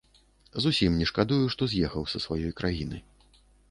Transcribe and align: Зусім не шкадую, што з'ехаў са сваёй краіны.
Зусім 0.65 0.95
не 1.03 1.09
шкадую, 1.11 1.39
што 1.57 1.71
з'ехаў 1.77 2.11
са 2.15 2.25
сваёй 2.27 2.53
краіны. 2.61 2.97